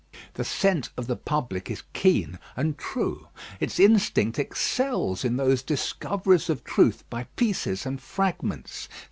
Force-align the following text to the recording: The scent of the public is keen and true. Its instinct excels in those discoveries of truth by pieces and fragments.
The 0.33 0.43
scent 0.43 0.89
of 0.97 1.05
the 1.05 1.15
public 1.15 1.69
is 1.69 1.83
keen 1.93 2.39
and 2.57 2.75
true. 2.75 3.27
Its 3.59 3.79
instinct 3.79 4.39
excels 4.39 5.23
in 5.23 5.37
those 5.37 5.61
discoveries 5.61 6.49
of 6.49 6.63
truth 6.63 7.03
by 7.11 7.25
pieces 7.35 7.85
and 7.85 8.01
fragments. 8.01 8.89